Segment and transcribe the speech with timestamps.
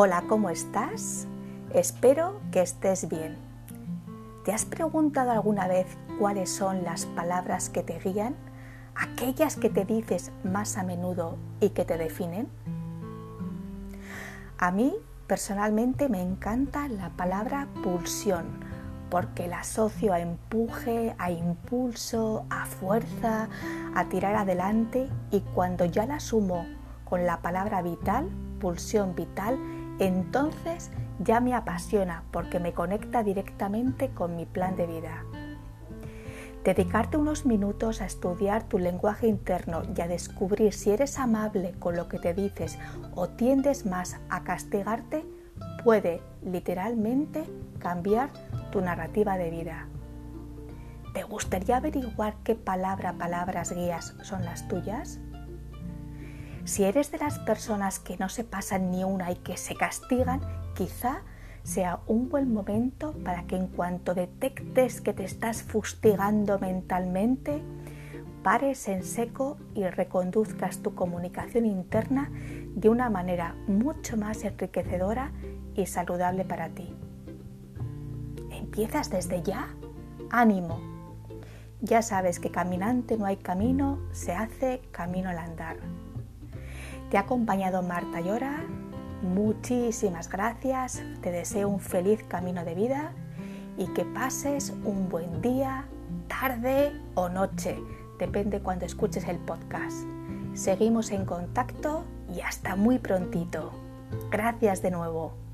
[0.00, 1.26] Hola, ¿cómo estás?
[1.74, 3.36] Espero que estés bien.
[4.44, 5.88] ¿Te has preguntado alguna vez
[6.20, 8.36] cuáles son las palabras que te guían?
[8.94, 12.48] Aquellas que te dices más a menudo y que te definen.
[14.58, 14.94] A mí
[15.26, 18.44] personalmente me encanta la palabra pulsión
[19.10, 23.48] porque la asocio a empuje, a impulso, a fuerza,
[23.96, 26.66] a tirar adelante y cuando ya la sumo
[27.04, 28.28] con la palabra vital,
[28.60, 29.58] pulsión vital,
[29.98, 35.24] entonces ya me apasiona porque me conecta directamente con mi plan de vida.
[36.64, 41.96] Dedicarte unos minutos a estudiar tu lenguaje interno y a descubrir si eres amable con
[41.96, 42.78] lo que te dices
[43.14, 45.24] o tiendes más a castigarte
[45.82, 47.44] puede literalmente
[47.78, 48.30] cambiar
[48.70, 49.88] tu narrativa de vida.
[51.14, 55.20] ¿Te gustaría averiguar qué palabra, palabras guías son las tuyas?
[56.68, 60.42] Si eres de las personas que no se pasan ni una y que se castigan,
[60.74, 61.22] quizá
[61.62, 67.62] sea un buen momento para que en cuanto detectes que te estás fustigando mentalmente,
[68.42, 72.30] pares en seco y reconduzcas tu comunicación interna
[72.76, 75.32] de una manera mucho más enriquecedora
[75.74, 76.94] y saludable para ti.
[78.50, 79.70] ¿Empiezas desde ya?
[80.30, 80.82] Ánimo.
[81.80, 85.78] Ya sabes que caminante no hay camino, se hace camino al andar.
[87.10, 88.64] Te ha acompañado Marta Llora.
[89.22, 91.02] Muchísimas gracias.
[91.22, 93.12] Te deseo un feliz camino de vida
[93.78, 95.86] y que pases un buen día,
[96.28, 97.78] tarde o noche.
[98.18, 100.06] Depende cuando escuches el podcast.
[100.52, 103.72] Seguimos en contacto y hasta muy prontito.
[104.30, 105.47] Gracias de nuevo.